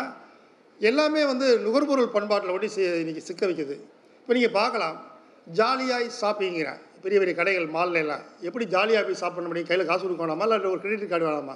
[0.88, 2.67] எல்லாமே வந்து நுகர்பொருள் பண்பாட்டில் ஒட்டி
[3.03, 3.75] இன்றைக்கி சிக்க வைக்குது.
[4.21, 4.98] இப்போ நீங்கள் பார்க்கலாம்.
[5.57, 10.24] ஜாலியாக ஷாப்பிங்கிறேன் பெரிய பெரிய கடைகள் மாலில் எல்லாம் எப்படி ஜாலியாக போய் ஷாப் முடியும் கையில் காசு கொடுக்க
[10.24, 11.55] வேணாமா இல்லை ஒரு கிரெடிட் கார்டு வேணாமா?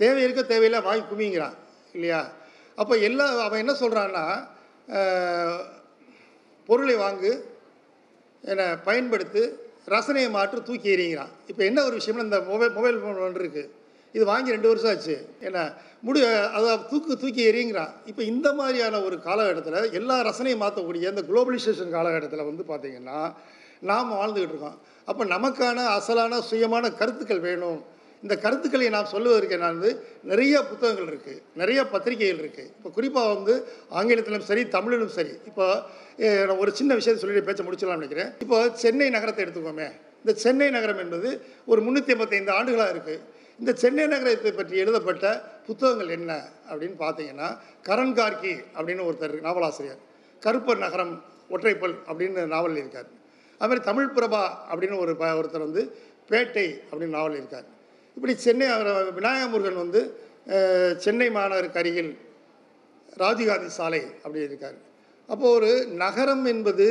[0.00, 1.56] தேவை இருக்க தேவையில்லை வாங்கி குமிங்கிறான்
[1.96, 2.20] இல்லையா?
[2.80, 4.24] அப்போ எல்லா அவன் என்ன சொல்கிறான்னா
[6.68, 7.32] பொருளை வாங்கு
[8.44, 9.42] என்னை பயன்படுத்து
[9.94, 13.70] ரசனையை மாற்று தூக்கி எறிகிறான் இப்போ என்ன ஒரு விஷயம்னா இந்த மொபைல் மொபைல் ஃபோன் ஒன்று இருக்குது
[14.16, 15.16] இது வாங்கி ரெண்டு வருஷம் ஆச்சு.
[15.46, 15.60] என்ன
[16.06, 16.20] முடி
[16.56, 22.48] அதை தூக்கு தூக்கி எறிங்கிறான் இப்போ இந்த மாதிரியான ஒரு காலகட்டத்தில் எல்லா ரசனையும் மாற்றக்கூடிய இந்த குளோபலைசேஷன் காலகட்டத்தில்
[22.50, 23.18] வந்து பார்த்திங்கன்னா
[23.90, 24.78] நாம் வாழ்ந்துக்கிட்டு இருக்கோம்.
[25.10, 27.80] அப்போ நமக்கான அசலான சுயமான கருத்துக்கள் வேணும்.
[28.24, 29.90] இந்த கருத்துக்களை நாம் சொல்லுவதற்கு நான் வந்து
[30.30, 33.54] நிறைய புத்தகங்கள் இருக்குது நிறைய பத்திரிகைகள் இருக்குது இப்போ குறிப்பாக வந்து
[33.98, 35.34] ஆங்கிலத்திலும் சரி தமிழிலும் சரி.
[35.50, 35.66] இப்போ
[36.48, 38.30] நான் ஒரு சின்ன விஷயத்தை சொல்லிட்டு பேச்ச முடிச்சலாம்னு நினைக்கிறேன்.
[38.44, 39.88] இப்போ சென்னை நகரத்தை எடுத்துக்கோமே.
[40.22, 41.30] இந்த சென்னை நகரம் என்பது
[41.72, 43.20] ஒரு முந்நூற்றி ஐம்பத்தைந்து ஆண்டுகளாக இருக்குது
[43.58, 45.26] இந்த சென்னை நகரத்தை பற்றி எழுதப்பட்ட
[45.66, 46.30] புத்தகங்கள் என்ன
[46.70, 47.48] அப்படின்னு பார்த்தீங்கன்னா
[47.84, 50.00] கரண் கார்கி அப்படின்னு ஒருத்தர் நாவலாசிரியர்.
[50.42, 51.12] கருப்பர் நகரம்
[51.50, 53.08] ஒற்றைப்பல் அப்படின்னு நாவல் இருக்கார்
[53.60, 54.40] அதுமாதிரி தமிழ் பிரபா
[54.70, 55.82] அப்படின்னு ஒரு ப- ஒருத்தர் வந்து
[56.30, 57.66] பேட்டை அப்படின்னு நாவல் இருக்கார்
[58.16, 58.66] இப்படி சென்னை
[59.12, 60.00] விநாயகமுருகன் வந்து
[60.98, 62.12] சென்னை மாநகருக்கு அருகில்
[63.16, 64.78] ராஜீவ்காந்தி சாலை அப்படி இருக்கார்
[65.28, 66.86] அப்போது ஒரு நகரம் என்பது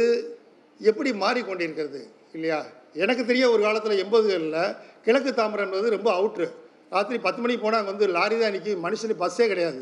[0.79, 2.01] எப்படி மாறிக்கொண்டிருக்கிறது
[2.33, 2.59] இல்லையா?
[2.95, 4.59] எனக்கு தெரிய ஒரு காலத்தில் எண்பதுகளில்
[5.05, 6.47] கிழக்கு தாம்பரம் என்பது ரொம்ப அவுட்ரு
[6.91, 9.81] ராத்திரி பத்து மணிக்கு போனால் அங்கே வந்து லாரி தான் இன்றைக்கி மனுஷனு பஸ்ஸே கிடையாது.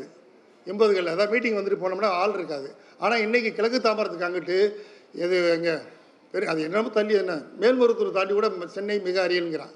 [0.66, 1.12] எண்பதுகளில்.
[1.14, 2.68] அதாவது மீட்டிங் வந்துட்டு போனோம்னா ஆள் இருக்காது.
[2.98, 4.56] ஆனால் இன்றைக்கி கிழக்கு தாம்பரத்துக்கு அங்கிட்டு
[5.24, 5.74] எது எங்கே?
[6.34, 7.34] பெரிய அது என்னமோ தள்ளி என்ன?
[7.60, 9.74] மேல்மருத்தூர் தாண்டி கூட சென்னை மிக அரியலுங்கிறான்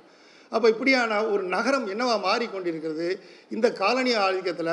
[0.54, 3.08] அப்போ இப்படியான ஒரு நகரம் என்னவா மாறிக்கொண்டிருக்கிறது?
[3.54, 4.72] இந்த காலனி ஆதிக்கத்தில்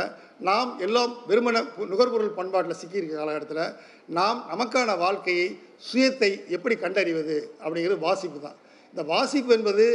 [0.50, 3.76] நாம் எல்லாம் வெறுமன நுகர்பொருள் பண்பாட்டில் சிக்கியிருக்க காலகட்டத்தில்
[4.18, 5.48] நாம் நமக்கான வாழ்க்கையை
[5.88, 7.38] சுயத்தை எப்படி கண்டறிவது?
[7.64, 8.58] அப்படிங்கிறது வாசிப்பு தான்.
[8.94, 9.86] இந்த வாசிப்பு என்பது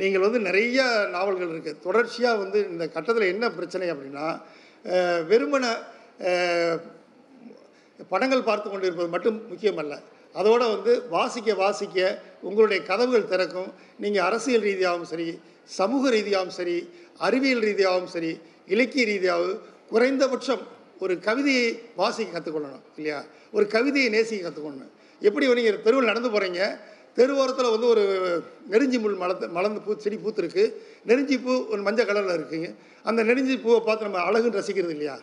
[0.00, 0.84] நீங்கள் வந்து நிறைய
[1.16, 4.26] நாவல்கள் இருக்குது தொடர்ச்சியாக வந்து இந்த கட்டத்தில் என்ன பிரச்சனை அப்படின்னா
[5.30, 5.64] வெறுமன
[8.12, 9.94] படங்கள் பார்த்து கொண்டிருப்பது மட்டும் முக்கியமல்ல.
[10.32, 13.70] அதோடு வந்து வாசிக்க வாசிக்க உங்களுடைய கதவுகள் திறக்கும்.
[13.98, 16.88] நீங்கள் அரசியல் ரீதியாகவும் சரி சமூக ரீதியாகவும் சரி
[17.18, 19.60] அறிவியல் ரீதியாகவும் சரி இலக்கிய ரீதியாகவும்
[19.90, 20.62] குறைந்தபட்சம்
[20.98, 23.24] ஒரு கவிதையை வாசிக்க கற்றுக்கொள்ளணும் இல்லையா?
[23.52, 26.78] ஒரு கவிதையை நேசிக்க கற்றுக்கொள்ளணும் எப்படி நீங்கள் தெருவில் நடந்து போகிறீங்க
[27.16, 28.04] தெருவோரத்தில் வந்து ஒரு
[28.68, 30.72] நெருஞ்சி முள் மலர்ந்து மலர்ந்து பூ செடி பூத்துருக்கு.
[31.04, 32.74] நெருஞ்சி பூ ஒரு மஞ்சள் கலரில் இருக்குங்க.
[33.02, 35.18] அந்த நெருஞ்சி பூவை பார்த்து நம்ம அழகுன்னு ரசிக்கிறது இல்லையா?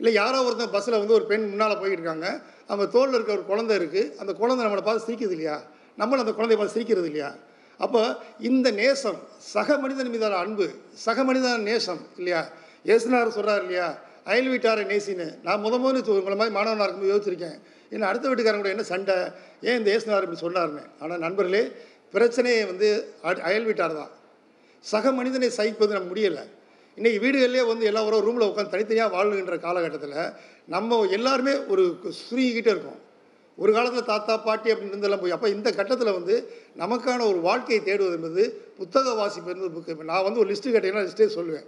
[0.00, 2.28] இல்லை யாரோ ஒருத்தன் பஸ்ஸில் வந்து ஒரு பெண் முன்னால் போயிட்டு இருக்காங்க
[2.70, 5.56] அவங்க தோளில் இருக்க ஒரு குழந்தை இருக்குது அந்த குழந்தை நம்மளை பார்த்து சிரிக்கிறது இல்லையா?
[6.00, 7.30] நம்மளும் அந்த குழந்தைய பார்த்து சிரிக்கிறது இல்லையா?
[7.84, 8.02] அப்போ
[8.48, 9.18] இந்த நேசம்
[9.52, 10.66] சக மனிதன் மீதான அன்பு
[11.06, 12.42] சக மனிதன நேசம் இல்லையா?
[12.88, 13.88] இயேசுனார் சொல்கிறார் இல்லையா?
[14.30, 15.26] அயல் வீட்டாரை நேசின்னு.
[15.46, 17.58] நான் முத முதல்ல உங்களை மாதிரி மாணவனாக இருக்கும்போது யோசிச்சிருக்கேன்.
[17.92, 19.16] ஏன்னா அடுத்த வீட்டுக்காரங்க கூட என்ன சண்டை?
[19.68, 21.62] ஏன் இந்த இயேசுனார் இப்படி சொன்னார்னு ஆனால் நண்பர்களே
[22.14, 22.88] பிரச்சனையே வந்து
[23.48, 24.12] அயல் வீட்டார் தான்.
[24.84, 26.44] சக மனிதனை சகிப்பது நம்ம முடியலை.
[26.98, 30.14] இன்றைக்கி வீடுகளிலே வந்து எல்லா ஒரு ரூமில் உட்காந்து தனித்தனியாக வாழுகின்ற காலகட்டத்தில்
[30.74, 31.82] நம்ம எல்லாருமே ஒரு
[32.20, 33.00] சுருங்கிக்கிட்டே இருக்கோம்.
[33.62, 36.34] ஒரு காலத்தில் தாத்தா பாட்டி அப்படின்னு இருந்தெல்லாம் போய் அப்போ இந்த கட்டத்தில் வந்து
[36.82, 38.42] நமக்கான ஒரு வாழ்க்கையை தேடுவது என்பது
[38.78, 40.08] புத்தக வாசிப்பு என்பது புக்கு.
[40.12, 41.66] நான் வந்து ஒரு லிஸ்ட்டு கேட்டீங்கன்னா லிஸ்ட்டே சொல்லுவேன்.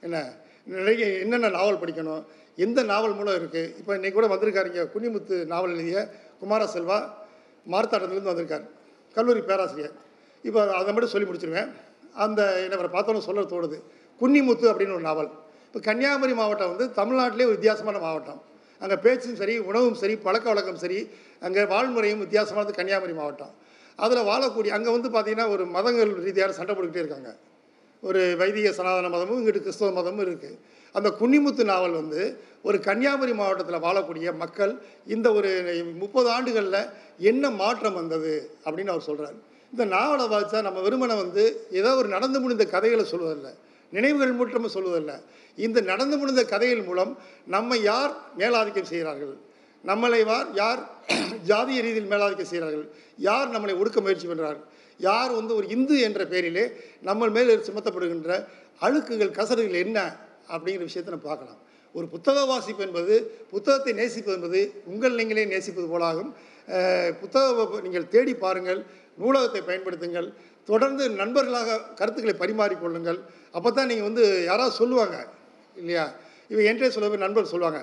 [0.00, 0.16] என்ன?
[0.64, 2.22] நிறைய என்னென்ன நாவல் படிக்கணும்?
[2.56, 6.00] எந்த நாவல் மூலம் இருக்குது இப்போ இன்றைக்கி கூட வந்திருக்காருங்க குனிமுத்து நாவல் எழுதிய
[6.40, 6.98] குமார செல்வா
[7.74, 8.64] மார்த்தாட்டத்துலேருந்து வந்திருக்கார்.
[9.14, 9.94] கல்லூரி பேராசிரியர்.
[10.42, 11.70] இப்போ அதை மட்டும் சொல்லி முடிச்சிருவேன்.
[12.24, 13.78] அந்த என்னை பார்த்தோன்னு சொல்ல தோணுது.
[14.20, 15.30] குன்னிமுத்து அப்படின்னு ஒரு நாவல்.
[15.66, 18.40] இப்போ கன்னியாகுமரி மாவட்டம் வந்து தமிழ்நாட்டிலே ஒரு வித்தியாசமான மாவட்டம்.
[18.82, 20.98] அங்கே பேச்சும் சரி உணவும் சரி பழக்க வழக்கம் சரி
[21.46, 23.52] அங்கே வாழ்முறையும் வித்தியாசமானது கன்னியாகுமரி மாவட்டம்.
[24.04, 27.30] அதில் வாழக்கூடிய அங்கே வந்து பார்த்திங்கன்னா ஒரு மதங்கள் ரீதியாக சண்டை போட்டுக்கிட்டே இருக்காங்க.
[28.02, 30.56] ஒரு வைதிக சனாதன மதமும் இங்கிட்டு கிறிஸ்தவ மதமும் இருக்குது
[30.94, 32.20] அந்த குன்னிமுத்து நாவல் வந்து
[32.68, 34.72] ஒரு கன்னியாகுமரி மாவட்டத்தில் வாழக்கூடிய மக்கள்
[35.14, 35.50] இந்த ஒரு
[36.02, 36.80] முப்பது ஆண்டுகளில்
[37.30, 38.34] என்ன மாற்றம் வந்தது
[38.66, 39.36] அப்படின்னு அவர் சொல்கிறார்
[39.72, 41.44] இந்த நாவலை வாசித்தா நம்ம வெறுமனை வந்து
[41.80, 43.52] ஏதோ ஒரு நடந்து முடிந்த கதைகளை சொல்வதில்லை.
[43.92, 45.12] நினைவுகள் மட்டும் சொல்வதல்ல.
[45.58, 47.12] இந்த நடந்து முடிந்த கதையின் மூலம்
[47.46, 49.34] நம்மை யார் மேலாதிக்கம் செய்கிறார்கள்?
[49.84, 50.80] நம்மளை வார் யார்
[51.50, 52.86] ஜாதிய ரீதியில் மேலாதிக்கம் செய்கிறார்கள்?
[53.28, 54.58] யார் நம்மளை ஒடுக்க முயற்சி பண்ணுறார்
[55.00, 56.64] யார் வந்து ஒரு இந்து என்ற பெயரிலே
[57.02, 58.30] நம்ம மேல் சுமத்தப்படுகின்ற
[58.80, 59.98] அழுக்குகள் கசடுகள் என்ன?
[60.48, 61.60] அப்படிங்கிற விஷயத்தை நம்ம பார்க்கலாம்.
[61.94, 63.14] ஒரு புத்தக வாசிப்பு என்பது
[63.50, 66.30] புத்தகத்தை நேசிப்பது என்பது உங்கள் நீங்களே நேசிப்பது போலாகும்.
[67.20, 68.80] புத்தக நீங்கள் தேடி பாருங்கள்
[69.18, 70.28] நூலகத்தை பயன்படுத்துங்கள்
[70.68, 73.18] தொடர்ந்து நண்பர்களாக கருத்துக்களை பரிமாறிக்கொள்ளுங்கள்
[73.54, 75.16] அப்போ தான் நீங்கள் வந்து யாராவது சொல்லுவாங்க
[75.76, 76.04] இல்லையா?
[76.50, 77.80] இப்போ என்கிட்ட சொல்ல நண்பர் சொல்லுவாங்க.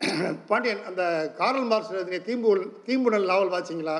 [0.48, 1.02] பாண்டியன் அந்த
[1.36, 3.96] காரல் மார்க்ஸ் எழுதின தீம்புல் தீம்புணல் நாவல் வாசிங்களா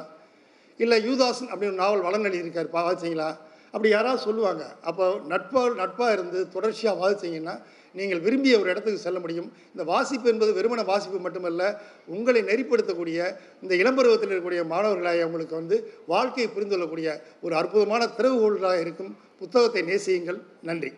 [0.81, 3.29] இல்லை யூதாசன் அப்படின்னு நாவல் வளநலி இருக்கார் பா வாசிங்களா
[3.71, 4.65] அப்படி யாராவது சொல்லுவாங்க.
[4.83, 7.55] அப்போ நட்பாக நட்பாக இருந்து தொடர்ச்சியாக வாசிச்சிங்கன்னா
[7.95, 9.53] நீங்கள் விரும்பிய ஒரு இடத்துக்கு செல்ல முடியும்.
[9.73, 11.63] இந்த வாசிப்பு என்பது வெறுமன வாசிப்பு மட்டுமல்ல
[12.07, 13.19] உங்களை நெறிப்படுத்தக்கூடிய
[13.63, 17.09] இந்த இளம்பருவத்தில் இருக்கக்கூடிய மாணவர்களாக உங்களுக்கு வந்து வாழ்க்கையை புரிந்து கொள்ளக்கூடிய
[17.43, 19.17] ஒரு அற்புதமான திறவுகோள்களாக இருக்கும்.
[19.39, 20.41] புத்தகத்தை நேசியுங்கள்.
[20.63, 20.93] நன்றி.